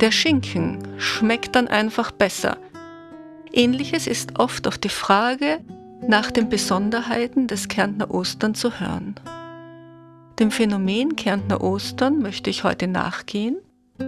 [0.00, 2.56] Der Schinken schmeckt dann einfach besser.
[3.52, 5.58] Ähnliches ist oft auf die Frage
[6.06, 9.16] nach den Besonderheiten des Kärntner Ostern zu hören.
[10.38, 13.56] Dem Phänomen Kärntner Ostern möchte ich heute nachgehen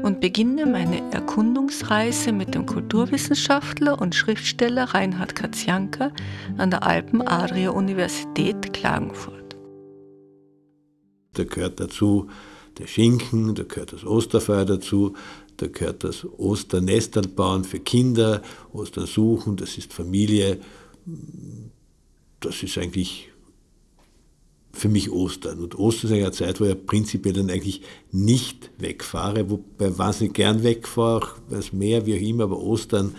[0.04, 6.12] und beginne meine Erkundungsreise mit dem Kulturwissenschaftler und Schriftsteller Reinhard Katzianka
[6.56, 9.56] an der Alpen-Adria-Universität Klagenfurt.
[11.34, 12.30] Da gehört dazu
[12.79, 15.15] der Schinken, da gehört das Osterfeuer dazu,
[15.56, 20.59] da gehört das Osternestel bauen für Kinder, Ostern suchen, das ist Familie.
[22.40, 23.30] Das ist eigentlich
[24.73, 25.59] für mich Ostern.
[25.59, 30.62] Und Ostern ist eine Zeit, wo ich prinzipiell dann eigentlich nicht wegfahre, wobei wahnsinnig gern
[30.62, 33.15] wegfahre, das Meer, wie auch immer, aber Ostern,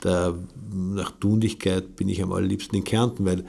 [0.00, 0.38] da,
[0.70, 3.46] nach Tunlichkeit bin ich am allerliebsten in Kärnten, weil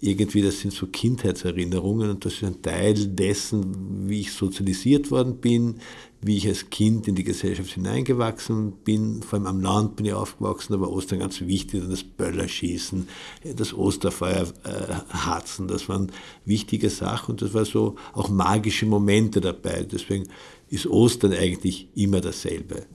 [0.00, 5.36] irgendwie das sind so Kindheitserinnerungen und das ist ein Teil dessen, wie ich sozialisiert worden
[5.36, 5.76] bin,
[6.22, 9.22] wie ich als Kind in die Gesellschaft hineingewachsen bin.
[9.22, 13.08] Vor allem am Land bin ich aufgewachsen, aber Ostern ganz wichtig, das Böllerschießen,
[13.56, 16.10] das Osterfeuer äh, harzen, das waren
[16.46, 19.82] wichtige Sachen und das war so auch magische Momente dabei.
[19.82, 20.28] Deswegen
[20.70, 22.86] ist Ostern eigentlich immer dasselbe.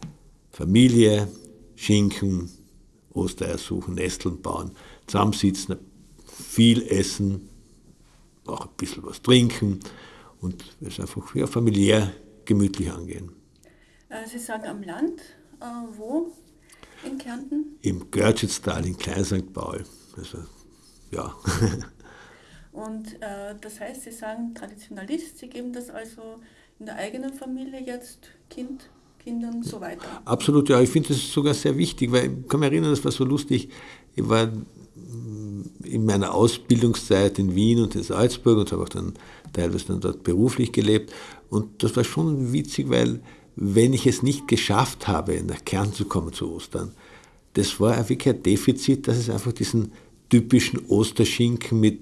[0.49, 1.27] Familie,
[1.75, 2.49] Schinken,
[3.13, 4.71] Ostereier suchen, Nesteln bauen,
[5.05, 5.75] zusammensitzen,
[6.44, 7.50] viel essen,
[8.45, 9.80] auch ein bisschen was trinken
[10.41, 12.11] und es einfach ja, familiär
[12.45, 13.31] gemütlich angehen.
[14.09, 15.22] Äh, Sie sagen am Land,
[15.61, 15.66] äh,
[15.97, 16.31] wo
[17.03, 17.78] in Kärnten?
[17.81, 19.53] Im Görtschitztal in Klein St.
[19.53, 19.83] Paul.
[20.17, 20.39] Also,
[21.11, 21.36] ja.
[22.72, 26.41] Und äh, das heißt, Sie sagen Traditionalist, Sie geben das also
[26.79, 28.90] in der eigenen Familie jetzt Kind,
[29.24, 30.22] Kindern so weiter?
[30.25, 30.81] Absolut, ja.
[30.81, 33.69] Ich finde das sogar sehr wichtig, weil ich kann mich erinnern, das war so lustig.
[34.16, 34.51] Ich war
[35.83, 39.13] in meiner Ausbildungszeit in Wien und in Salzburg und habe auch dann
[39.53, 41.13] teilweise dann dort beruflich gelebt.
[41.49, 43.21] Und das war schon witzig, weil
[43.55, 46.91] wenn ich es nicht geschafft habe, nach Kern zu kommen zu Ostern,
[47.53, 49.91] das war wirklich ein Defizit, dass es einfach diesen
[50.29, 51.99] typischen Osterschinken mit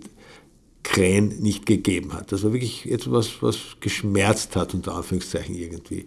[0.83, 2.31] Krähen nicht gegeben hat.
[2.31, 6.05] Das war wirklich etwas, was geschmerzt hat, unter Anführungszeichen irgendwie.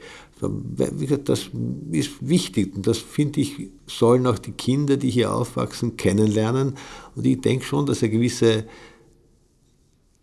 [1.24, 1.50] Das
[1.92, 6.74] ist wichtig und das finde ich, sollen auch die Kinder, die hier aufwachsen, kennenlernen.
[7.14, 8.66] Und ich denke schon, dass eine gewisse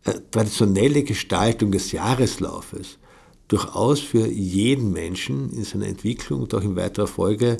[0.03, 2.99] äh, traditionelle Gestaltung des Jahreslaufes
[3.47, 7.57] durchaus für jeden Menschen in seiner Entwicklung und auch in weiterer Folge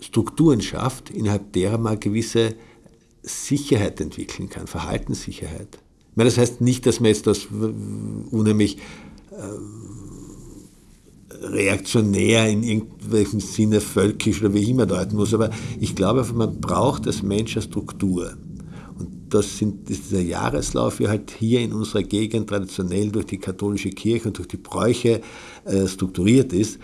[0.00, 2.54] Strukturen schafft, innerhalb derer man gewisse
[3.22, 5.81] Sicherheit entwickeln kann, Verhaltenssicherheit.
[6.14, 7.48] Meine, das heißt nicht, dass man jetzt das
[8.30, 8.76] unheimlich
[9.30, 9.36] äh,
[11.46, 15.50] reaktionär in irgendwelchem Sinne völkisch oder wie immer deuten muss, aber
[15.80, 18.36] ich glaube, man braucht als Mensch eine Struktur.
[18.98, 23.26] Und das sind das ist dieser Jahreslauf, wie halt hier in unserer Gegend traditionell durch
[23.26, 25.22] die katholische Kirche und durch die Bräuche
[25.64, 26.78] äh, strukturiert ist,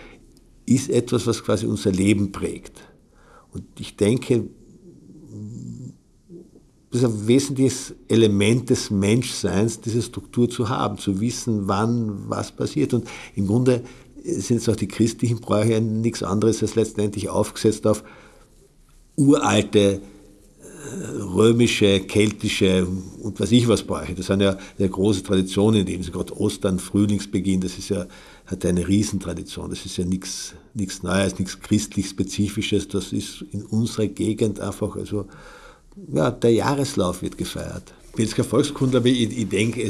[0.65, 2.81] ist etwas, was quasi unser Leben prägt.
[3.51, 4.49] Und ich denke,
[6.91, 12.51] das ist ein wesentliches Element des Menschseins, diese Struktur zu haben, zu wissen, wann was
[12.51, 12.93] passiert.
[12.93, 13.83] Und im Grunde
[14.23, 18.03] sind es auch die christlichen Bräuche nichts anderes als letztendlich aufgesetzt auf
[19.15, 20.01] uralte
[20.59, 22.87] äh, römische, keltische
[23.21, 24.15] und was ich was Bräuche.
[24.15, 28.07] Das sind ja eine große Traditionen, in dem sie gerade Ostern, Frühlingsbeginn, das ist ja,
[28.47, 29.69] hat eine Riesentradition.
[29.69, 32.87] Das ist ja nichts, nichts Neues, nichts christlich Spezifisches.
[32.87, 35.27] Das ist in unserer Gegend einfach, also
[36.13, 37.93] ja, der Jahreslauf wird gefeiert.
[38.09, 39.81] Ich bin jetzt kein Volkskundler, aber ich, ich denke,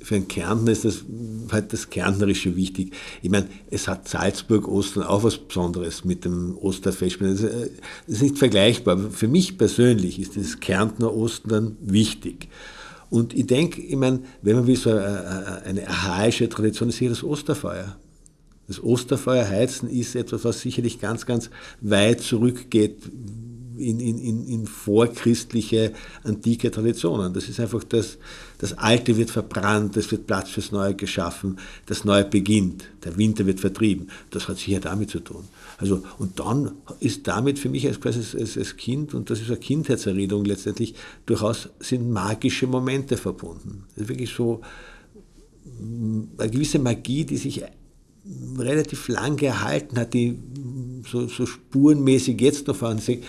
[0.00, 1.04] für einen Kärntner ist das,
[1.52, 2.92] halt das Kärntnerische wichtig.
[3.22, 7.18] Ich meine, es hat Salzburg, Ostern auch was Besonderes mit dem Osterfest.
[7.20, 7.40] Das
[8.06, 8.98] ist nicht vergleichbar.
[9.10, 12.48] Für mich persönlich ist das Kärntner Ostern wichtig.
[13.10, 17.10] Und ich denke, ich meine, wenn man will, so eine, eine archaische Tradition ist hier
[17.10, 17.96] das Osterfeuer.
[18.68, 22.98] Das Osterfeuer heizen ist etwas, was sicherlich ganz, ganz weit zurückgeht,
[23.78, 25.92] in, in, in vorchristliche,
[26.24, 27.32] antike Traditionen.
[27.32, 28.18] Das ist einfach das,
[28.58, 33.46] das Alte wird verbrannt, es wird Platz fürs Neue geschaffen, das Neue beginnt, der Winter
[33.46, 34.08] wird vertrieben.
[34.30, 35.44] Das hat sicher damit zu tun.
[35.78, 39.58] Also, und dann ist damit für mich als, als, als Kind, und das ist eine
[39.58, 40.94] Kindheitserinnerung letztendlich,
[41.26, 43.84] durchaus sind magische Momente verbunden.
[43.94, 44.60] Das ist wirklich so
[46.38, 47.62] eine gewisse Magie, die sich
[48.58, 50.38] relativ lange erhalten hat, die
[51.06, 52.98] so, so spurenmäßig jetzt noch fahren.
[52.98, 53.22] Ich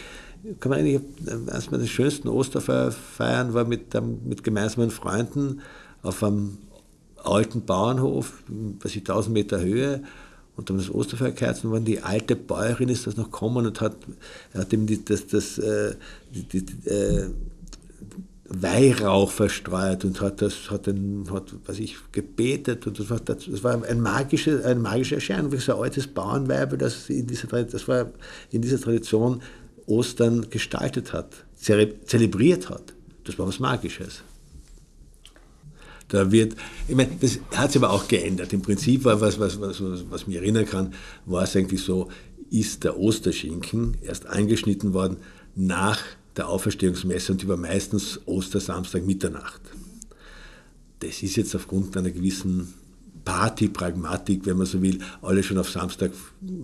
[0.60, 3.94] kann man eigentlich, eines meiner schönsten Osterfeiern war mit,
[4.26, 5.62] mit gemeinsamen Freunden
[6.02, 6.58] auf einem
[7.24, 8.44] alten Bauernhof,
[8.82, 10.04] was ich 1000 Meter Höhe,
[10.56, 13.96] und dann das Osterfeierkerzen waren die alte Bäuerin ist das noch gekommen und hat,
[14.56, 15.94] hat ihm die, das, das, äh,
[16.34, 17.30] die, die, äh,
[18.50, 23.64] Weihrauch verstreut und hat das, hat, den, hat was ich, gebetet und das war, das
[23.64, 27.88] war ein magische, eine magische Erscheinung, wie so ein altes Bauernweibe, das in dieser, das
[27.88, 28.10] war
[28.50, 29.42] in dieser Tradition
[29.88, 32.94] Ostern gestaltet hat, zelebriert hat.
[33.24, 34.22] Das war was Magisches.
[36.10, 36.56] Da wird,
[36.88, 38.54] ich meine, das hat sich aber auch geändert.
[38.54, 40.94] Im Prinzip war was, was, was, was mich erinnern kann,
[41.26, 42.10] war es eigentlich so,
[42.50, 45.18] ist der Osterschinken erst angeschnitten worden
[45.56, 46.00] nach
[46.38, 49.62] der Auferstehungsmesse und war meistens Ostersamstag Mitternacht.
[51.00, 52.74] Das ist jetzt aufgrund einer gewissen
[53.28, 56.12] Party-Pragmatik, wenn man so will, alle schon auf Samstag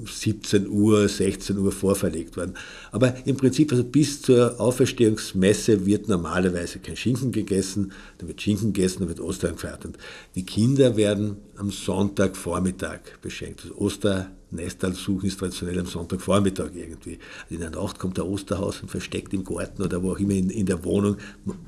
[0.05, 2.53] 17 Uhr, 16 Uhr vorverlegt worden.
[2.93, 8.71] Aber im Prinzip, also bis zur Auferstehungsmesse wird normalerweise kein Schinken gegessen, dann wird Schinken
[8.71, 9.83] gegessen, dann wird Ostern gefeiert.
[9.83, 9.97] Und
[10.35, 13.63] die Kinder werden am Sonntagvormittag beschenkt.
[13.63, 17.19] Das Oster Nestal suchen ist traditionell am Sonntagvormittag irgendwie.
[17.43, 20.33] Also in der Nacht kommt der Osterhaus und versteckt im Garten oder wo auch immer
[20.33, 21.17] in, in der Wohnung,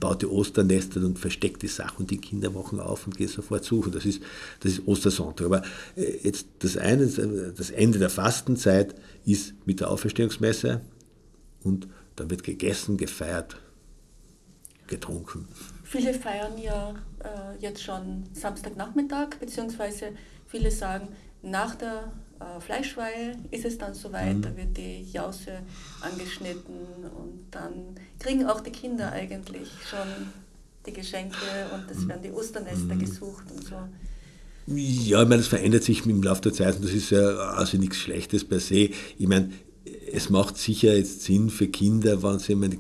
[0.02, 3.64] baut die Osternester und versteckt die Sachen und die Kinder wachen auf und gehen sofort
[3.64, 3.94] suchen.
[3.94, 4.22] Das ist,
[4.60, 5.46] das ist Ostersonntag.
[5.46, 5.64] Aber
[5.96, 8.96] äh, jetzt das eine, das Ende der Fastenzeit
[9.26, 10.82] ist mit der Auferstehungsmesse
[11.64, 11.88] und
[12.18, 13.56] dann wird gegessen, gefeiert,
[14.88, 15.48] getrunken.
[15.86, 20.14] Viele feiern ja äh, jetzt schon Samstagnachmittag, beziehungsweise
[20.48, 21.10] viele sagen,
[21.44, 24.42] nach der äh, Fleischweihe ist es dann soweit, mhm.
[24.42, 25.60] da wird die Jause
[26.02, 26.80] angeschnitten
[27.18, 30.32] und dann kriegen auch die Kinder eigentlich schon
[30.88, 31.36] die Geschenke
[31.74, 33.00] und es werden die Osternester mhm.
[33.00, 33.76] gesucht und so.
[34.68, 37.78] Ja, ich meine, das verändert sich im Laufe der Zeit und das ist ja also
[37.78, 38.90] nichts Schlechtes per se.
[39.20, 39.52] Ich meine,
[40.16, 42.72] es macht sicher jetzt Sinn für Kinder, wenn sie, wenn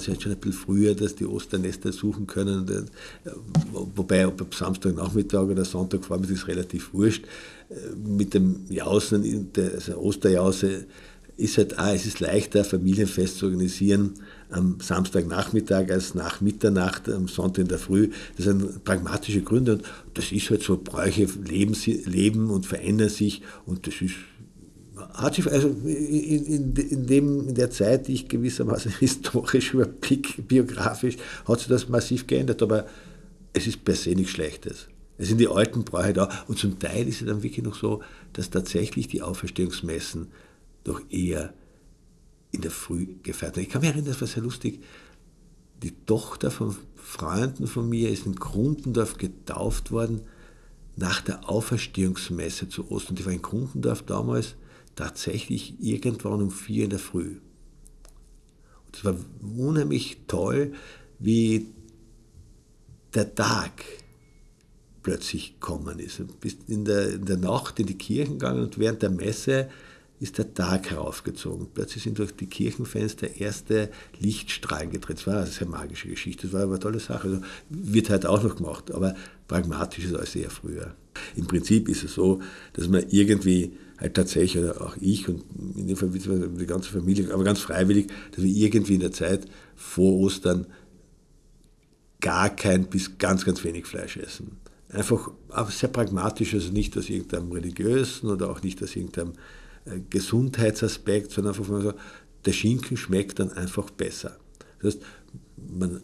[0.00, 2.66] sie halt schon ein bisschen früher, dass die Osternester suchen können.
[2.66, 3.30] Äh,
[3.94, 7.26] wobei, ob ab Samstagnachmittag oder Sonntagvormittag ist relativ wurscht.
[7.68, 10.86] Äh, mit dem Jausen, der also Osterjause,
[11.36, 14.14] ist halt auch, es ist leichter, Familienfest zu organisieren
[14.50, 18.10] am Samstagnachmittag als nach Mitternacht, am Sonntag in der Früh.
[18.36, 21.76] Das sind pragmatische Gründe und das ist halt so, Bräuche leben,
[22.06, 24.14] leben und verändern sich und das ist
[25.14, 30.46] hat sich, also in, in, in, dem, in der Zeit, die ich gewissermaßen historisch überblick,
[30.46, 31.16] biografisch,
[31.46, 32.86] hat sich das massiv geändert, aber
[33.52, 34.88] es ist per se nichts Schlechtes.
[35.16, 38.02] Es sind die alten Bräuche da und zum Teil ist es dann wirklich noch so,
[38.34, 40.28] dass tatsächlich die Auferstehungsmessen
[40.84, 41.52] doch eher
[42.52, 43.66] in der Früh gefeiert werden.
[43.66, 44.80] Ich kann mich erinnern, das war sehr lustig,
[45.82, 50.22] die Tochter von Freunden von mir ist in Grundendorf getauft worden
[50.96, 53.16] nach der Auferstehungsmesse zu Ostern.
[53.16, 54.56] Die war in Grundendorf damals
[54.98, 57.36] tatsächlich irgendwann um vier in der Früh.
[58.86, 59.14] Und es war
[59.56, 60.72] unheimlich toll,
[61.20, 61.68] wie
[63.14, 63.84] der Tag
[65.02, 66.18] plötzlich gekommen ist.
[66.18, 69.70] Du bist in der, in der Nacht in die Kirchen gegangen und während der Messe
[70.18, 71.68] ist der Tag heraufgezogen.
[71.72, 75.20] Plötzlich sind durch die Kirchenfenster erste Lichtstrahlen getreten.
[75.24, 77.28] Das war eine sehr magische Geschichte, das war aber eine tolle Sache.
[77.28, 77.40] Also
[77.70, 79.14] wird halt auch noch gemacht, aber
[79.46, 80.96] pragmatisch ist als sehr früher.
[81.36, 82.42] Im Prinzip ist es so,
[82.72, 85.44] dass man irgendwie halt tatsächlich, oder auch ich und
[85.76, 89.46] in dem Fall die ganze Familie, aber ganz freiwillig, dass wir irgendwie in der Zeit
[89.74, 90.66] vor Ostern
[92.20, 94.58] gar kein bis ganz, ganz wenig Fleisch essen.
[94.90, 95.30] Einfach
[95.68, 99.32] sehr pragmatisch, also nicht aus irgendeinem religiösen oder auch nicht aus irgendeinem
[99.84, 101.92] äh, Gesundheitsaspekt, sondern einfach mal so,
[102.44, 104.38] der Schinken schmeckt dann einfach besser.
[104.80, 105.04] Das heißt,
[105.56, 106.00] man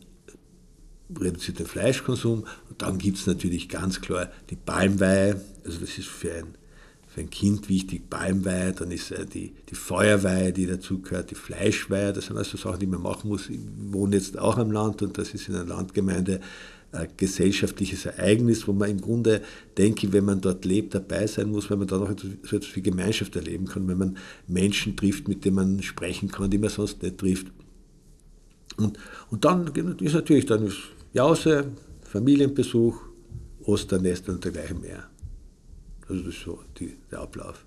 [1.16, 6.08] reduziert den Fleischkonsum und dann gibt es natürlich ganz klar die Palmweihe, also das ist
[6.08, 6.58] für ein
[7.14, 12.12] für ein Kind wichtig, Palmweihe, dann ist äh, die, die Feuerweihe, die dazugehört, die Fleischweihe,
[12.12, 13.48] das sind also Sachen, die man machen muss.
[13.48, 13.60] Ich
[13.92, 16.40] wohne jetzt auch am Land und das ist in einer Landgemeinde
[16.90, 19.42] ein gesellschaftliches Ereignis, wo man im Grunde,
[19.78, 22.74] denke ich, wenn man dort lebt, dabei sein muss, weil man da noch so etwas
[22.74, 24.16] wie Gemeinschaft erleben kann, wenn man
[24.48, 27.46] Menschen trifft, mit denen man sprechen kann, die man sonst nicht trifft.
[28.76, 28.98] Und,
[29.30, 29.68] und dann
[30.00, 30.72] ist natürlich dann
[31.12, 31.66] Jause,
[32.02, 33.00] Familienbesuch,
[33.62, 35.08] Osternest und dergleichen mehr.
[36.08, 37.64] Das ist so die, der Ablauf.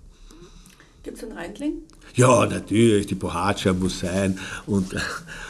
[1.02, 1.82] Gibt es einen Reindling?
[2.14, 4.94] Ja, natürlich, die Bohatscha muss sein und,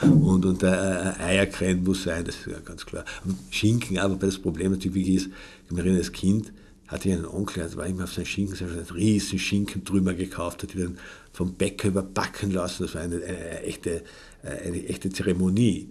[0.02, 3.04] und, und der äh, Eierkrenn muss sein, das ist ja ganz klar.
[3.24, 5.26] Und Schinken, aber das Problem natürlich ist,
[5.66, 6.52] ich mich erinnere, als Kind
[6.86, 10.14] hatte ich einen Onkel, der war immer auf seinen Schinken, der hat einen riesen Schinkentrümmer
[10.14, 10.98] gekauft, hat die dann
[11.32, 12.84] vom Bäcker überbacken lassen.
[12.84, 14.02] Das war eine, eine, eine echte,
[14.42, 15.88] eine echte Zeremonie.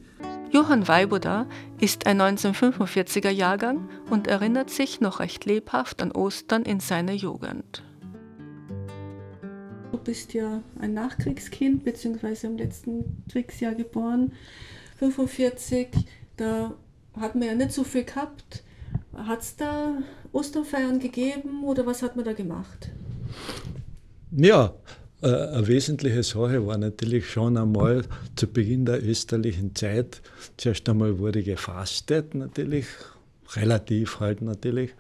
[0.52, 1.46] Johann Weibuda
[1.80, 7.84] ist ein 1945er Jahrgang und erinnert sich noch recht lebhaft an Ostern in seiner Jugend.
[9.98, 14.34] du bist ja ein Nachkriegskind, beziehungsweise im letzten Kriegsjahr geboren,
[14.98, 15.90] 45,
[16.38, 16.74] da
[17.20, 18.64] hat man ja nicht so viel gehabt.
[19.14, 19.98] Hat es da
[20.32, 22.90] Osterfeiern gegeben oder was hat man da gemacht?
[24.32, 24.74] Ja,
[25.22, 28.04] eine wesentliche Sache war natürlich schon einmal
[28.36, 30.22] zu Beginn der österlichen Zeit,
[30.58, 32.86] zuerst einmal wurde gefastet natürlich,
[33.56, 34.92] relativ halt natürlich.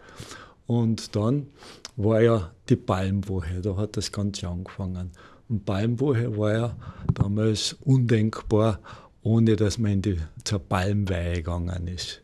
[0.65, 1.47] Und dann
[1.95, 5.11] war ja die Palmwoche, da hat das Ganze angefangen.
[5.49, 6.75] Und Palmwoche war ja
[7.13, 8.79] damals undenkbar,
[9.21, 12.21] ohne dass man in die, zur Palmweihe gegangen ist.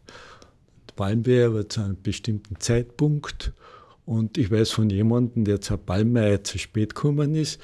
[0.89, 3.53] Die Palmweihe war zu einem bestimmten Zeitpunkt
[4.05, 7.59] und ich weiß von jemandem, der zur Palmweihe zu spät gekommen ist,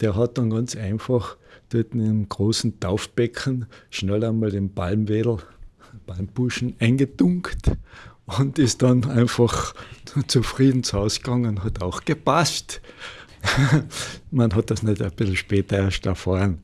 [0.00, 1.36] der hat dann ganz einfach
[1.70, 5.38] dort in einem großen Taufbecken schnell einmal den Palmwedel,
[6.06, 7.72] Palmbuschen eingetunkt
[8.26, 9.74] und ist dann einfach
[10.26, 12.80] zufrieden zu Hause gegangen, hat auch gepasst.
[14.30, 16.60] Man hat das nicht ein bisschen später erst erfahren.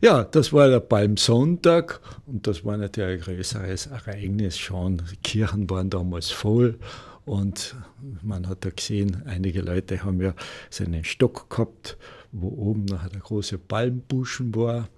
[0.00, 5.02] Ja, das war der Palmsonntag und das war natürlich ein größeres Ereignis schon.
[5.10, 6.78] Die Kirchen waren damals voll
[7.24, 7.76] und
[8.22, 10.34] man hat ja gesehen, einige Leute haben ja
[10.70, 11.96] seinen Stock gehabt,
[12.32, 14.88] wo oben noch der große Palmbuschen war.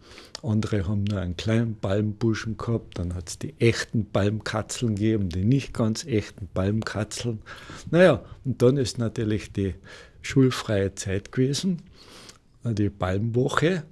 [0.43, 2.99] Andere haben nur einen kleinen Palmbuschen gehabt.
[2.99, 7.40] Dann hat es die echten Palmkatzeln gegeben, die nicht ganz echten Palmkatzeln.
[7.90, 9.75] Naja, und dann ist natürlich die
[10.23, 11.83] schulfreie Zeit gewesen,
[12.62, 13.85] die Palmwoche.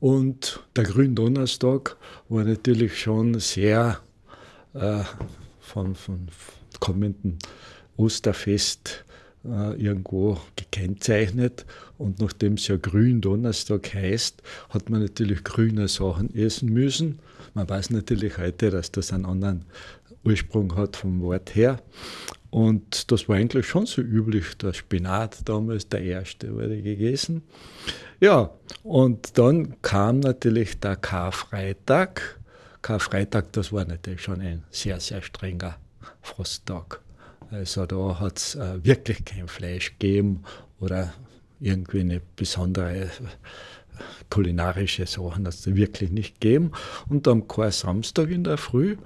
[0.00, 1.96] Und der Gründonnerstag
[2.28, 4.00] war natürlich schon sehr
[4.74, 5.04] äh,
[5.60, 6.28] von, von
[6.82, 7.38] kommenden
[7.96, 9.04] Osterfest
[9.44, 11.64] äh, irgendwo gekennzeichnet.
[11.96, 17.20] Und nachdem es ja Gründonnerstag heißt, hat man natürlich grüne Sachen essen müssen.
[17.54, 19.64] Man weiß natürlich heute, dass das einen anderen
[20.24, 21.80] Ursprung hat vom Wort her.
[22.50, 24.56] Und das war eigentlich schon so üblich.
[24.58, 27.42] Der Spinat damals, der erste, wurde gegessen.
[28.18, 28.50] Ja,
[28.82, 32.40] und dann kam natürlich der Karfreitag.
[32.82, 35.76] Karfreitag, das war natürlich schon ein sehr, sehr strenger
[36.20, 37.00] Frosttag.
[37.50, 40.42] Also da hat es äh, wirklich kein Fleisch gegeben
[40.80, 41.12] oder
[41.60, 43.08] irgendwie eine besondere äh,
[44.30, 46.72] kulinarische Sachen hat es wirklich nicht gegeben.
[47.08, 48.96] Und am Samstag in der Früh,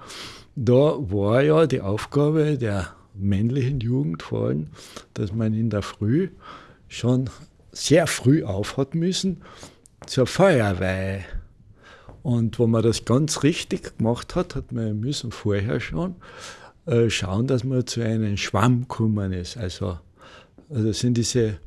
[0.55, 4.69] da war ja die Aufgabe der männlichen Jugend vor allem,
[5.15, 6.29] dass man in der Früh
[6.89, 7.29] schon
[7.73, 9.43] sehr früh auf hat müssen
[10.07, 11.25] zur Feuerweihe.
[12.23, 16.17] Und wo man das ganz richtig gemacht hat, hat man müssen vorher schon
[16.87, 19.57] äh, schauen, dass man zu einem Schwamm kommen ist.
[19.57, 19.99] Also,
[20.71, 21.59] also das sind diese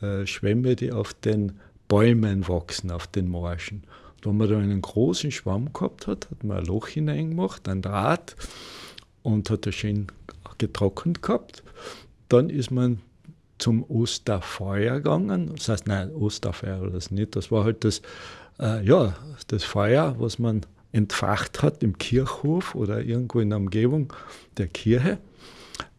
[0.00, 1.58] äh, Schwämme, die auf den
[1.88, 3.82] Bäumen wachsen, auf den Marschen.
[4.18, 7.82] Und wenn man da einen großen Schwamm gehabt hat, hat man ein Loch hineingemacht, ein
[7.82, 8.36] Draht
[9.22, 10.06] und hat das schön
[10.58, 11.62] getrocknet gehabt.
[12.28, 13.00] Dann ist man
[13.58, 15.52] zum Osterfeuer gegangen.
[15.56, 17.36] Das heißt, nein, Osterfeuer oder das nicht.
[17.36, 18.02] Das war halt das,
[18.58, 19.16] äh, ja,
[19.48, 20.62] das Feuer, was man
[20.92, 24.12] entfacht hat im Kirchhof oder irgendwo in der Umgebung
[24.56, 25.18] der Kirche.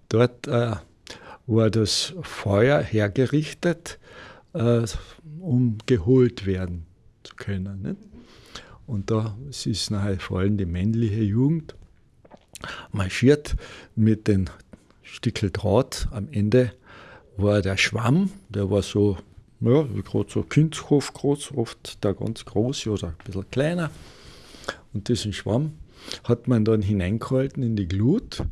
[0.10, 0.76] Dort äh,
[1.48, 4.00] war das Feuer hergerichtet,
[4.54, 4.84] äh,
[5.40, 6.86] um geholt werden
[7.24, 7.82] zu können.
[7.82, 7.98] Nicht?
[8.88, 11.76] Und da ist nachher vor allem die männliche Jugend
[12.92, 13.56] marschiert
[13.96, 14.50] mit den
[15.02, 16.08] Stickel Draht.
[16.12, 16.74] Am Ende
[17.38, 19.18] war der Schwamm, der war so,
[19.62, 23.92] ja, gerade so Kindshof groß, oft der ganz große oder ein bisschen kleiner.
[24.94, 25.74] Und diesen Schwamm
[26.24, 28.44] hat man dann hineingehalten in die Glut.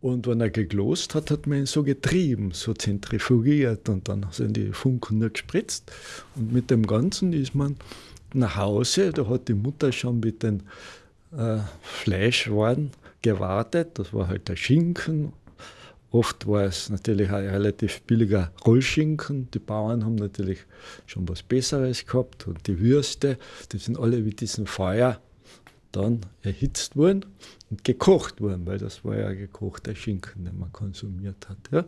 [0.00, 4.56] Und wenn er geglost hat, hat man ihn so getrieben, so zentrifugiert und dann sind
[4.56, 5.90] die Funken nur gespritzt.
[6.36, 7.76] Und mit dem Ganzen ist man
[8.34, 10.64] nach Hause, da hat die Mutter schon mit den
[11.36, 12.90] äh, Fleischwaren
[13.22, 13.98] gewartet.
[13.98, 15.32] Das war halt der Schinken.
[16.10, 19.48] Oft war es natürlich ein relativ billiger Rollschinken.
[19.52, 20.60] Die Bauern haben natürlich
[21.06, 22.46] schon was Besseres gehabt.
[22.46, 23.38] Und die Würste,
[23.72, 25.18] die sind alle mit diesem Feuer
[25.96, 27.24] dann erhitzt worden
[27.70, 31.58] und gekocht worden, weil das war ja gekochter Schinken, den man konsumiert hat.
[31.70, 31.84] Ja.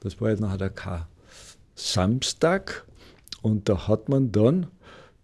[0.00, 1.08] Das war ja nachher der
[1.74, 2.84] Samstag
[3.42, 4.66] und da hat man dann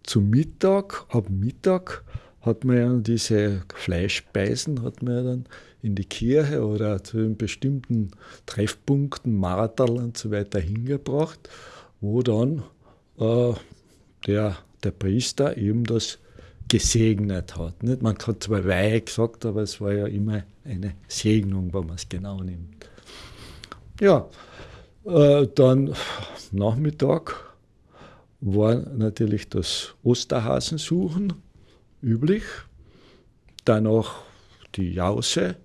[0.03, 2.03] zum Mittag, ab Mittag
[2.41, 5.45] hat man ja diese Fleischspeisen, hat man ja dann
[5.81, 8.11] in die Kirche oder zu den bestimmten
[8.45, 11.49] Treffpunkten, Marterl und so weiter hingebracht,
[12.01, 12.63] wo dann
[13.19, 13.53] äh,
[14.27, 16.19] der, der Priester eben das
[16.67, 17.83] gesegnet hat.
[17.83, 18.01] Nicht?
[18.01, 22.09] Man hat zwar Weihe gesagt, aber es war ja immer eine Segnung, wenn man es
[22.09, 22.89] genau nimmt.
[23.99, 24.27] Ja,
[25.05, 25.93] äh, dann
[26.51, 27.35] Nachmittag
[28.41, 31.33] war natürlich das Osterhasensuchen
[32.01, 32.43] üblich.
[33.63, 34.21] Danach
[34.75, 35.55] die Jause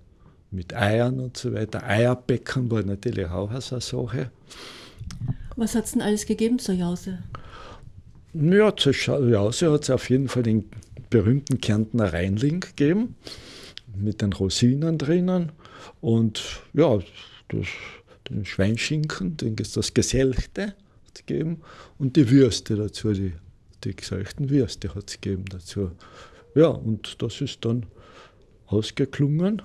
[0.49, 1.83] mit Eiern und so weiter.
[1.83, 4.31] Eierbecken war natürlich auch eine Sache.
[5.55, 7.19] Was hat es denn alles gegeben zur Jause?
[8.33, 10.69] Ja, zur Jause hat es auf jeden Fall den
[11.09, 13.15] berühmten Kärntner Rheinling gegeben,
[13.93, 15.51] mit den Rosinen drinnen.
[15.99, 16.99] Und ja,
[17.49, 17.67] das,
[18.29, 20.75] den Schweinschinken, den, das Geselchte
[21.13, 21.61] gegeben.
[21.97, 23.33] Und die Würste dazu, die,
[23.83, 25.91] die gesalchten Würste hat es gegeben dazu.
[26.55, 27.85] Ja, und das ist dann
[28.67, 29.61] ausgeklungen.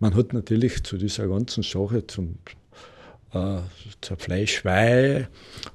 [0.00, 2.34] Man hat natürlich zu dieser ganzen Sache, zum,
[3.32, 3.58] äh,
[4.00, 5.28] zur Fleischweihe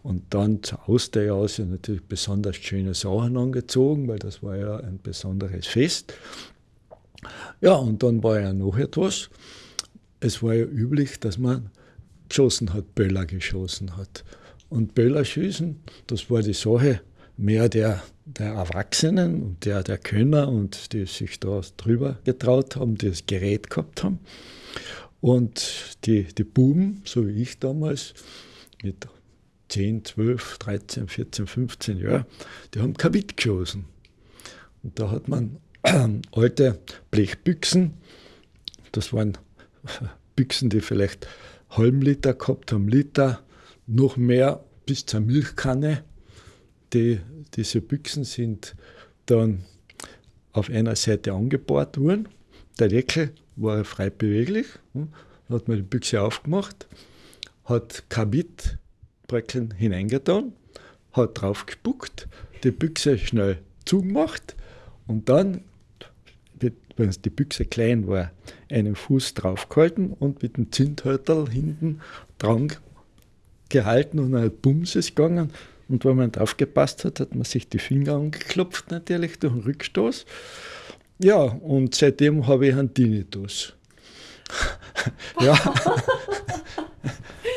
[0.03, 5.67] und dann zur Austerjause natürlich besonders schöne Sachen angezogen, weil das war ja ein besonderes
[5.67, 6.13] Fest.
[7.61, 9.29] Ja, und dann war ja noch etwas.
[10.19, 11.69] Es war ja üblich, dass man
[12.29, 14.23] geschossen hat, Böller geschossen hat.
[14.69, 17.01] Und Böller schießen, das war die Sache
[17.37, 22.95] mehr der, der Erwachsenen und der, der Könner und die sich da drüber getraut haben,
[22.95, 24.19] die das Gerät gehabt haben.
[25.21, 28.13] Und die, die Buben, so wie ich damals,
[28.83, 29.07] mit
[29.69, 32.25] 10, 12, 13, 14, 15 Jahren,
[32.73, 33.85] die haben Kabit geschossen.
[34.83, 35.57] Und da hat man
[36.31, 36.79] alte
[37.11, 37.93] Blechbüchsen,
[38.91, 39.37] das waren
[40.35, 41.27] Büchsen, die vielleicht
[41.69, 43.43] halben Liter gehabt haben, Liter,
[43.87, 46.03] noch mehr bis zur Milchkanne
[46.93, 47.19] die,
[47.55, 48.75] diese Büchsen sind
[49.25, 49.63] dann
[50.53, 52.29] auf einer Seite angebohrt worden.
[52.79, 54.67] Der Deckel war frei beweglich.
[54.93, 55.09] Dann
[55.49, 56.87] hat man die Büchse aufgemacht,
[57.65, 60.53] hat Kabitbröckeln hineingetan,
[61.11, 62.27] hat drauf gespuckt,
[62.63, 64.55] die Büchse schnell zugemacht
[65.07, 65.61] und dann,
[66.97, 68.31] wenn die Büchse klein war,
[68.69, 72.01] einen Fuß draufgehalten und mit dem Zündhörtel hinten
[72.39, 72.73] dran
[73.69, 75.51] gehalten und ein Bums ist gegangen.
[75.89, 80.25] Und wenn man aufgepasst hat, hat man sich die Finger angeklopft, natürlich durch den Rückstoß.
[81.19, 83.73] Ja, und seitdem habe ich einen Tinnitus.
[85.41, 85.57] ja.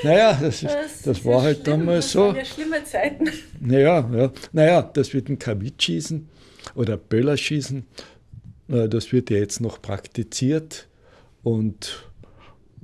[0.03, 2.33] naja, das, ist, das, das war halt schlimm, damals so.
[2.33, 3.29] Das ja schlimme Zeiten.
[3.61, 4.33] Naja, ja.
[4.53, 6.29] naja, das mit dem Kabitschießen
[6.75, 7.87] oder Böllerschießen,
[8.69, 10.89] äh, das wird ja jetzt noch praktiziert.
[11.43, 12.10] Und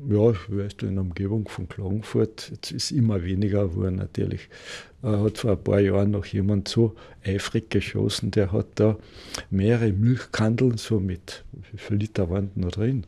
[0.08, 4.48] ja, ich weiß, in der Umgebung von Klagenfurt, jetzt ist immer weniger geworden natürlich.
[5.02, 8.98] Äh, hat vor ein paar Jahren noch jemand so eifrig geschossen, der hat da
[9.50, 13.06] mehrere Milchkandeln so mit, wie viele Liter waren da drin?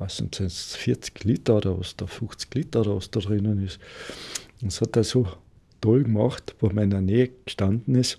[0.00, 3.78] Nicht, sind es 40 Liter oder was da, 50 Liter oder was da drinnen ist.
[4.60, 5.28] Und das hat er so
[5.80, 8.18] toll gemacht, wo man in der Nähe gestanden ist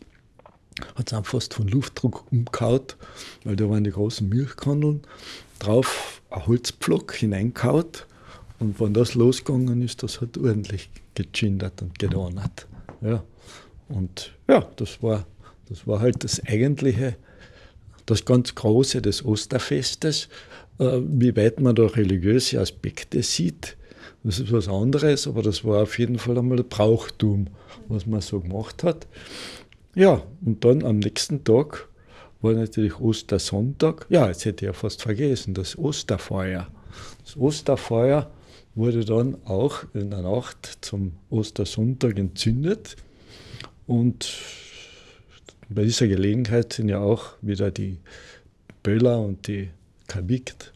[0.96, 2.98] hat es fast von Luftdruck umgehaut,
[3.44, 5.02] weil da waren die großen Milchkandeln
[5.60, 8.08] drauf ein Holzpflock hineingehaut
[8.60, 12.68] und wenn das losgegangen ist, das hat ordentlich gechindert und gedonnert.
[13.02, 13.24] Ja.
[13.90, 15.26] Und ja, das war,
[15.70, 17.16] das war halt das eigentliche,
[18.06, 20.30] das ganz Große des Osterfestes.
[20.80, 23.78] Äh, wie weit man da religiöse Aspekte sieht,
[24.24, 27.48] das ist was anderes, aber das war auf jeden Fall einmal ein Brauchtum,
[27.88, 29.06] was man so gemacht hat.
[29.96, 31.88] Ja, und dann am nächsten Tag
[32.42, 34.06] war natürlich Ostersonntag.
[34.10, 36.68] Ja, jetzt hätte ich ja fast vergessen, das Osterfeuer.
[37.24, 38.30] Das Osterfeuer
[38.76, 42.98] wurde dann auch in der Nacht zum Ostersonntag entzündet.
[43.88, 44.34] Und
[45.70, 47.98] bei dieser Gelegenheit sind ja auch wieder die
[48.84, 49.70] Böller und die
[50.08, 50.74] Kabikt,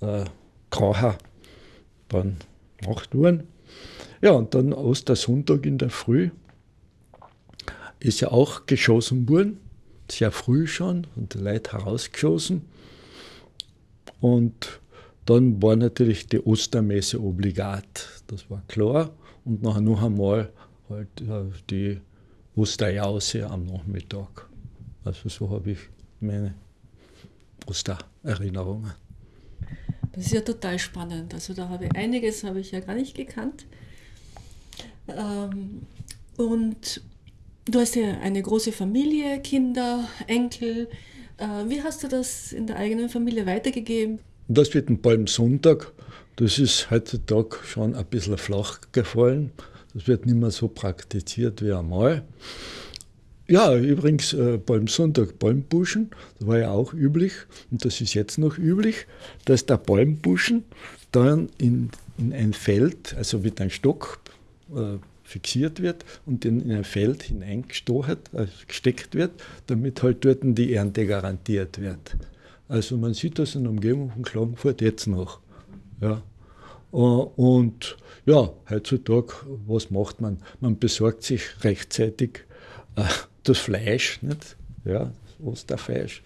[0.00, 0.24] äh,
[2.08, 2.36] dann
[2.78, 3.42] gemacht worden.
[4.22, 6.30] Ja, und dann Ostersonntag in der Früh
[8.04, 9.58] ist ja auch geschossen worden
[10.10, 12.62] sehr früh schon und die Leute herausgeschossen.
[14.20, 14.80] Und
[15.26, 19.10] dann war natürlich die Ostermesse obligat, das war klar.
[19.44, 20.52] Und nachher noch einmal
[20.88, 21.08] halt
[21.70, 22.00] die
[22.56, 24.48] Osterjause am Nachmittag.
[25.04, 25.78] Also so habe ich
[26.20, 26.54] meine
[27.66, 28.92] Ostererinnerungen.
[30.12, 31.34] Das ist ja total spannend.
[31.34, 33.66] Also da habe ich einiges habe ich ja gar nicht gekannt.
[35.08, 35.82] Ähm,
[36.36, 37.02] und
[37.66, 40.88] Du hast ja eine große Familie, Kinder, Enkel.
[41.38, 44.18] Äh, wie hast du das in der eigenen Familie weitergegeben?
[44.48, 45.92] Das wird ein Palmsonntag.
[46.36, 49.50] Das ist heutzutage schon ein bisschen flach gefallen.
[49.94, 52.24] Das wird nicht mehr so praktiziert wie einmal.
[53.48, 57.32] Ja, übrigens äh, Palmsonntag Palmbuschen, das war ja auch üblich
[57.70, 59.06] und das ist jetzt noch üblich,
[59.44, 60.64] dass der Palmbuschen
[61.12, 64.20] dann in, in ein Feld, also mit einem Stock
[64.74, 64.96] äh,
[65.34, 69.32] fixiert wird und in ein Feld hineingesteckt äh, wird,
[69.66, 72.16] damit halt dort die Ernte garantiert wird.
[72.68, 75.40] Also man sieht das in der Umgebung von Klagenfurt jetzt noch.
[76.00, 76.22] Ja.
[76.92, 79.34] Äh, und ja, heutzutage,
[79.66, 80.38] was macht man?
[80.60, 82.44] Man besorgt sich rechtzeitig
[82.94, 83.02] äh,
[83.42, 84.56] das Fleisch, nicht?
[84.84, 85.10] Ja,
[85.42, 86.22] Osterfleisch.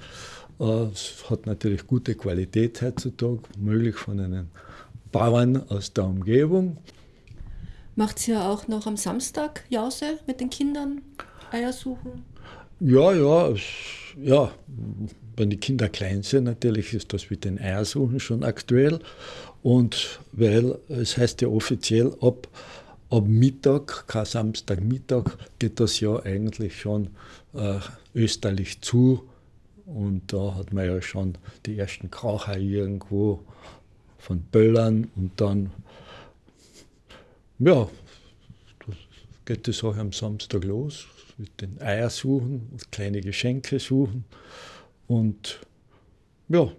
[0.59, 4.49] Es hat natürlich gute Qualität heutzutage, möglich von einem
[5.12, 6.77] Bauern aus der Umgebung.
[7.98, 11.02] Macht ihr auch noch am Samstag Jause mit den Kindern?
[11.50, 12.24] Eier suchen?
[12.78, 13.52] Ja, ja,
[14.22, 14.52] ja.
[15.37, 19.00] Wenn die Kinder klein sind, natürlich ist das mit den Eiersuchen schon aktuell.
[19.64, 22.46] Und weil es heißt ja offiziell, ab,
[23.11, 27.08] ab Mittag, kein Samstagmittag, geht das ja eigentlich schon
[27.52, 27.80] äh,
[28.14, 29.24] österlich zu.
[29.87, 33.40] Und da hat man ja schon die ersten Kraucher irgendwo
[34.18, 35.72] von Böllern und dann,
[37.59, 37.88] ja,
[39.44, 41.07] geht die Sache am Samstag los
[41.38, 44.25] mit den Eier suchen, kleine Geschenke suchen
[45.07, 45.61] und
[46.49, 46.71] ja,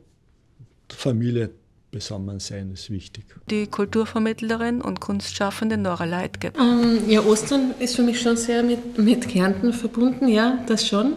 [0.90, 1.52] Familie
[1.92, 3.26] besammen sein ist wichtig.
[3.50, 6.56] Die Kulturvermittlerin und Kunstschaffende Nora Leitgeb.
[6.60, 11.14] Ähm, ja, Ostern ist für mich schon sehr mit, mit Kärnten verbunden, ja, das schon.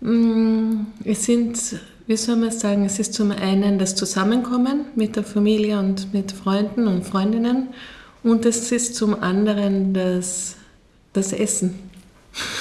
[0.00, 5.24] Mm, es sind, wie soll man sagen, es ist zum einen das Zusammenkommen mit der
[5.24, 7.68] Familie und mit Freunden und Freundinnen
[8.22, 10.56] und es ist zum anderen das,
[11.12, 11.78] das Essen.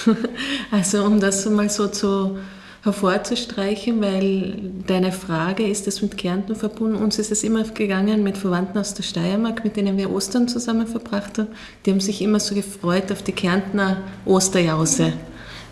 [0.71, 2.37] also um das mal so zu
[2.83, 6.95] hervorzustreichen, weil deine Frage, ist es mit Kärnten verbunden?
[6.95, 10.87] Uns ist es immer gegangen mit Verwandten aus der Steiermark, mit denen wir Ostern zusammen
[10.87, 11.49] verbracht haben.
[11.85, 15.13] Die haben sich immer so gefreut auf die Kärntner Osterjause.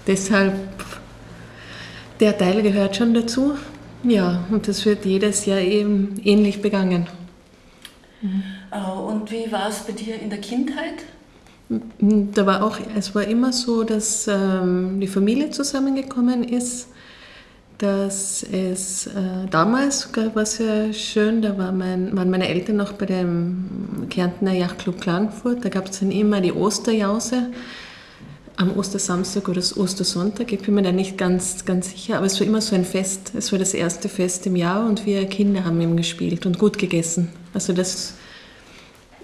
[0.06, 0.54] Deshalb,
[2.19, 3.56] der Teil gehört schon dazu.
[4.04, 7.08] Ja, und das wird jedes Jahr eben ähnlich begangen.
[8.21, 8.43] Mhm.
[9.19, 11.03] Und wie war es bei dir in der Kindheit?
[11.99, 16.88] Da war auch, es war immer so, dass ähm, die Familie zusammengekommen ist
[17.79, 23.05] dass es äh, damals war sehr schön, da war mein, waren meine Eltern noch bei
[23.05, 27.47] dem Kärntner Yachtclub Klagenfurt, da gab es dann immer die Osterjause
[28.58, 32.45] am Ostersamstag oder Ostersonntag, ich bin mir da nicht ganz, ganz sicher, aber es war
[32.45, 35.79] immer so ein Fest, es war das erste Fest im Jahr und wir Kinder haben
[35.79, 37.29] eben gespielt und gut gegessen.
[37.53, 38.15] Also das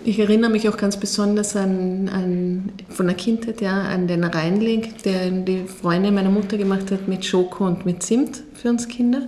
[0.05, 4.93] ich erinnere mich auch ganz besonders an, an von der Kindheit ja, an den Reinling,
[5.03, 9.23] der die Freundin meiner Mutter gemacht hat mit Schoko und mit Zimt für uns Kinder.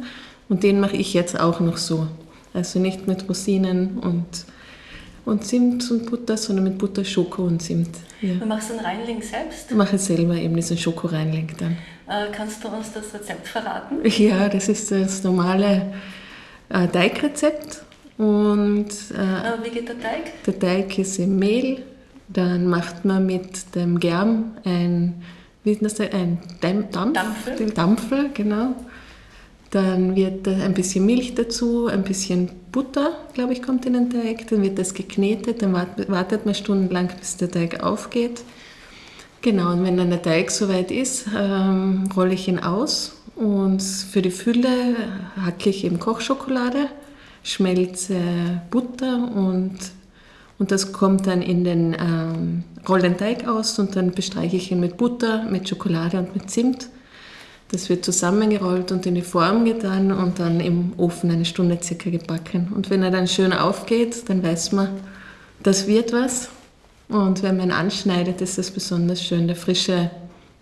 [0.49, 2.07] Und den mache ich jetzt auch noch so.
[2.53, 4.45] Also nicht mit Rosinen und,
[5.25, 7.89] und Zimt und Butter, sondern mit Butter, Schoko und Zimt.
[8.21, 8.35] Ja.
[8.35, 9.69] Du machst den Reinling selbst?
[9.69, 11.77] Ich mache selber eben diesen Schoko-Reinling dann.
[12.07, 13.97] Äh, kannst du uns das Rezept verraten?
[14.03, 15.93] Ja, das ist das normale
[16.69, 17.83] äh, Teigrezept
[18.17, 20.43] und, äh, wie geht der Teig?
[20.45, 21.83] Der Teig ist im Mehl.
[22.29, 25.23] Dann macht man mit dem Germ ein,
[25.63, 27.69] wie ist das, ein Dampf, Dampfel.
[27.69, 28.75] Dampfel, genau.
[29.71, 34.47] Dann wird ein bisschen Milch dazu, ein bisschen Butter, glaube ich, kommt in den Teig.
[34.49, 38.41] Dann wird das geknetet, dann wartet man stundenlang, bis der Teig aufgeht.
[39.41, 44.21] Genau, und wenn dann der Teig soweit ist, ähm, rolle ich ihn aus und für
[44.21, 44.95] die Fülle
[45.39, 46.89] hacke ich eben Kochschokolade
[47.47, 48.19] Schmelze,
[48.69, 49.77] Butter und,
[50.59, 54.97] und das kommt dann in den ähm, Rollenteig aus und dann bestreiche ich ihn mit
[54.97, 56.89] Butter, mit Schokolade und mit Zimt.
[57.71, 62.09] Das wird zusammengerollt und in die Form getan und dann im Ofen eine Stunde circa
[62.09, 62.73] gebacken.
[62.75, 64.89] Und wenn er dann schön aufgeht, dann weiß man,
[65.63, 66.49] das wird was.
[67.07, 69.47] Und wenn man anschneidet, ist das besonders schön.
[69.47, 70.11] Der frische,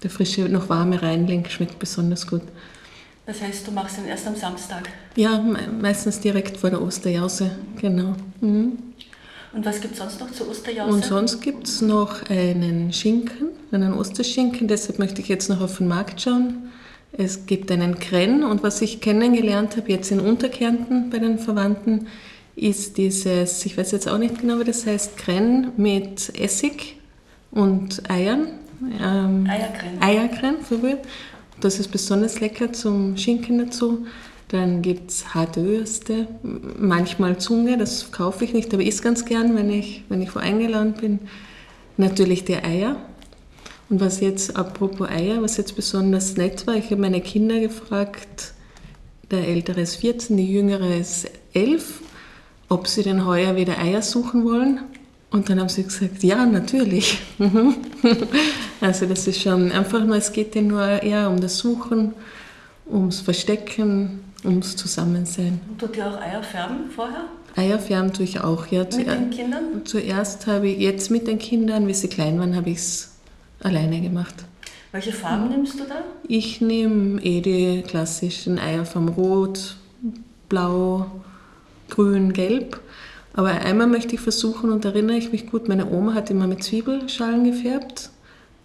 [0.04, 2.44] der frische, noch warme Reinling schmeckt besonders gut.
[3.26, 4.90] Das heißt, du machst ihn erst am Samstag?
[5.16, 5.44] Ja,
[5.82, 8.16] meistens direkt vor der Osterjause, genau.
[8.42, 8.78] Mhm.
[9.54, 10.94] Und was gibt es sonst noch zur Osterjause?
[10.94, 15.78] Und sonst gibt es noch einen Schinken, einen Osterschinken, deshalb möchte ich jetzt noch auf
[15.78, 16.72] den Markt schauen.
[17.14, 22.08] Es gibt einen Krenn und was ich kennengelernt habe jetzt in Unterkärnten bei den Verwandten,
[22.58, 26.98] ist dieses, ich weiß jetzt auch nicht genau, wie das heißt, Krenn mit Essig
[27.52, 28.48] und Eiern.
[29.02, 30.02] Ähm, Eierkrenn.
[30.02, 31.06] Eierkrenn, verwirrt.
[31.62, 34.06] Das ist besonders lecker zum Schinken dazu.
[34.50, 36.28] Dann gibt es harte Würste,
[36.78, 40.40] manchmal Zunge, das kaufe ich nicht, aber isst ganz gern, wenn ich, wenn ich wo
[40.40, 41.20] eingeladen bin.
[41.98, 42.98] Natürlich die Eier.
[43.90, 48.54] Und was jetzt, apropos Eier, was jetzt besonders nett war, ich habe meine Kinder gefragt,
[49.32, 52.02] der Ältere ist 14, die Jüngere ist 11,
[52.70, 54.82] ob sie denn heuer wieder Eier suchen wollen.
[55.36, 57.20] Und dann haben sie gesagt, ja, natürlich.
[58.80, 62.14] also das ist schon einfach nur, es geht ja nur eher um das Suchen,
[62.90, 65.60] ums Verstecken, ums Zusammensein.
[65.78, 67.26] Tut ihr auch Eier färben vorher?
[67.54, 68.84] Eier färben tue ich auch, ja.
[68.84, 69.82] Mit den Kindern?
[69.84, 73.16] Zuerst habe ich, jetzt mit den Kindern, wie sie klein waren, habe ich es
[73.60, 74.36] alleine gemacht.
[74.94, 75.96] Welche Farben nimmst du da?
[76.30, 79.76] Ich nehme eh die klassischen Eier vom Rot,
[80.48, 81.08] Blau,
[81.90, 82.80] Grün, Gelb.
[83.36, 86.64] Aber einmal möchte ich versuchen, und erinnere ich mich gut, meine Oma hat immer mit
[86.64, 88.10] Zwiebelschalen gefärbt.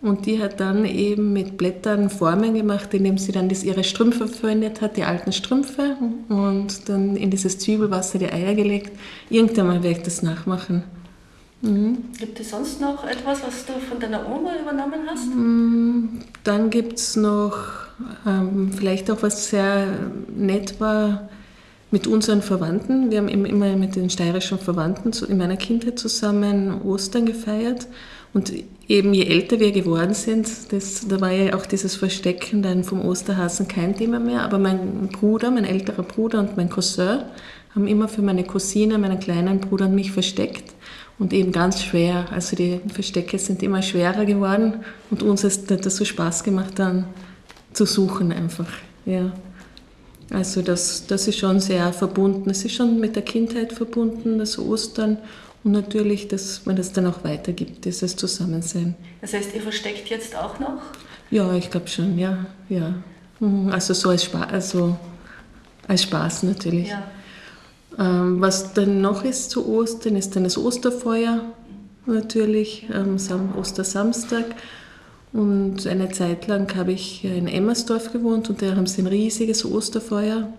[0.00, 4.28] Und die hat dann eben mit Blättern Formen gemacht, indem sie dann das ihre Strümpfe
[4.28, 5.96] verwendet hat, die alten Strümpfe,
[6.28, 8.98] und dann in dieses Zwiebelwasser die Eier gelegt.
[9.28, 10.84] Irgendwann mal werde ich das nachmachen.
[11.62, 11.98] Mhm.
[12.18, 15.26] Gibt es sonst noch etwas, was du von deiner Oma übernommen hast?
[15.26, 16.20] Mhm.
[16.44, 17.58] Dann gibt es noch
[18.24, 19.86] ähm, vielleicht auch was sehr
[20.34, 21.28] nett war
[21.90, 23.10] mit unseren Verwandten.
[23.10, 27.88] Wir haben immer mit den steirischen Verwandten in meiner Kindheit zusammen Ostern gefeiert.
[28.32, 28.52] Und
[28.86, 33.04] eben je älter wir geworden sind, das, da war ja auch dieses Verstecken dann vom
[33.04, 34.42] Osterhasen kein Thema mehr.
[34.42, 37.22] Aber mein Bruder, mein älterer Bruder und mein Cousin
[37.74, 40.72] haben immer für meine Cousine, meinen kleinen Bruder und mich versteckt.
[41.18, 42.26] Und eben ganz schwer.
[42.30, 44.84] Also die Verstecke sind immer schwerer geworden.
[45.10, 47.06] Und uns hat das so Spaß gemacht, dann
[47.72, 48.68] zu suchen einfach.
[49.04, 49.32] Ja.
[50.30, 52.50] Also das, das ist schon sehr verbunden.
[52.50, 55.18] Es ist schon mit der Kindheit verbunden, das Ostern.
[55.62, 58.94] Und natürlich, dass man das dann auch weitergibt, dieses Zusammensein.
[59.20, 60.80] Das heißt, ihr versteckt jetzt auch noch?
[61.30, 62.46] Ja, ich glaube schon, ja.
[62.68, 62.94] ja.
[63.40, 63.70] Mhm.
[63.70, 64.96] Also so als, Spaß, also
[65.86, 66.88] als Spaß natürlich.
[66.88, 67.02] Ja.
[67.98, 71.42] Ähm, was dann noch ist zu Ostern, ist dann das Osterfeuer
[72.06, 73.16] natürlich am
[73.58, 74.44] Ostersamstag.
[75.32, 79.64] Und eine Zeit lang habe ich in Emmersdorf gewohnt und da haben sie ein riesiges
[79.64, 80.52] Osterfeuer.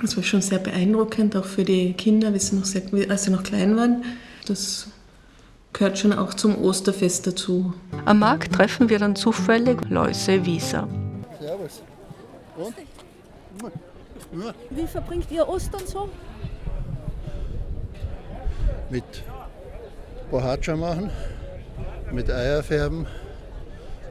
[0.00, 3.30] Das war schon sehr beeindruckend, auch für die Kinder, als sie noch, sehr, als sie
[3.30, 4.04] noch klein waren.
[4.46, 4.88] Das
[5.72, 7.72] gehört schon auch zum Osterfest dazu.
[8.04, 10.88] Am Markt treffen wir dann zufällig Läuse Wieser.
[11.40, 11.82] Servus.
[12.56, 12.74] Und?
[14.70, 16.08] Wie verbringt ihr Ostern so?
[18.90, 19.04] Mit
[20.30, 21.10] Bohatscha machen,
[22.12, 23.06] mit Eier färben,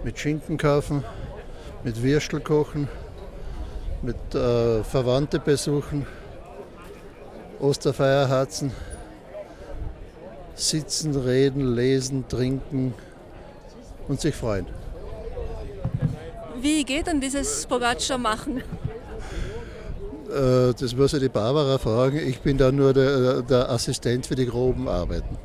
[0.08, 1.04] mit Schinken kaufen,
[1.84, 2.88] mit Würstel kochen,
[4.02, 6.06] mit äh, Verwandte besuchen,
[7.60, 8.72] Osterfeierharzen,
[10.56, 12.94] sitzen, reden, lesen, trinken
[14.08, 14.68] und sich freuen.
[16.62, 18.60] Wie geht denn dieses Bogatscha machen?
[20.30, 22.18] Äh, das muss ja die Barbara fragen.
[22.26, 25.38] Ich bin da nur der, der Assistent für die groben Arbeiten.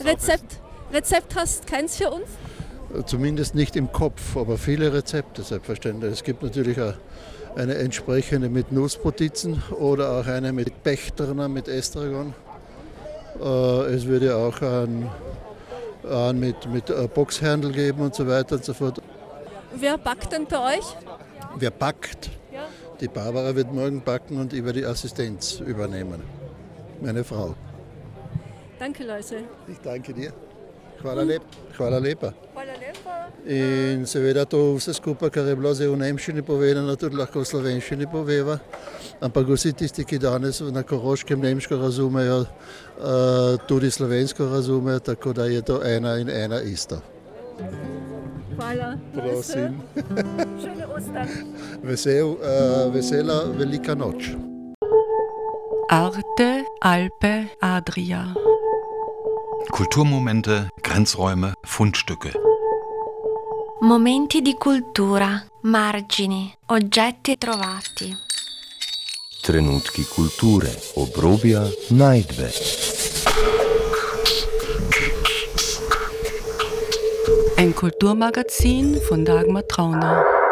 [0.00, 0.60] Rezept,
[0.92, 2.26] Rezept hast keins für uns?
[3.04, 6.12] Zumindest nicht im Kopf, aber viele Rezepte selbstverständlich.
[6.12, 6.94] Es gibt natürlich auch
[7.56, 12.34] eine entsprechende mit Nusspotizen oder auch eine mit Bechterner, mit Estragon.
[13.40, 15.10] Äh, es würde auch einen,
[16.08, 19.00] einen mit, mit äh, Boxhandel geben und so weiter und so fort.
[19.74, 20.84] Wer backt denn bei euch?
[21.58, 22.30] Wer backt?
[22.52, 22.66] Ja.
[23.00, 26.22] Die Barbara wird morgen backen und über die Assistenz übernehmen.
[27.00, 27.54] Meine Frau.
[28.78, 29.44] Danke, Leute.
[29.66, 30.32] Ich danke dir.
[31.02, 31.42] Hvala, lep,
[31.78, 32.34] lepa.
[33.46, 37.46] In seveda to vse skupaj, kar je bilo zdaj v Nemščini povedano, tudi lahko v
[37.46, 38.56] slovenščini poveva.
[39.22, 45.46] Ampak vsi tisti, ki danes na Koroškem nemško razumejo, uh, tudi slovensko razumejo, tako da
[45.46, 46.98] je to ena in ena isto.
[48.56, 48.96] Hvala.
[49.14, 49.78] Prosim.
[51.86, 54.34] Vesel, uh, vesela velika noč.
[55.90, 58.24] Arte, Alpe, Adria.
[59.70, 62.34] Kulturmomente, Grenzräume, Fundstücke.
[63.80, 68.16] Momenti di cultura, margini, oggetti trovati.
[69.42, 72.52] Trenutki kulture, obrobja, najdbe.
[77.56, 80.45] Ein Kulturmagazin von Dagmar Trauner.